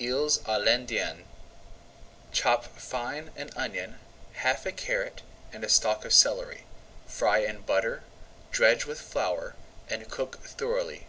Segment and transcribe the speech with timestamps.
[0.00, 1.24] EELS À L'INDIENNE
[2.32, 4.00] Chop fine an onion,
[4.32, 6.64] half a carrot, and a stalk of celery.
[7.06, 8.02] Fry in butter,
[8.50, 9.54] dredge with flour,
[9.88, 11.06] and cook thoroughly.